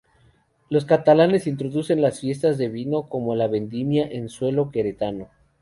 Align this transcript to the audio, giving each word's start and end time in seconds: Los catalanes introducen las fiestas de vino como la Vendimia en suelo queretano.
Los 0.71 0.85
catalanes 0.85 1.45
introducen 1.45 2.01
las 2.01 2.21
fiestas 2.21 2.57
de 2.57 2.69
vino 2.69 3.07
como 3.07 3.35
la 3.35 3.47
Vendimia 3.47 4.03
en 4.07 4.29
suelo 4.29 4.71
queretano. 4.71 5.29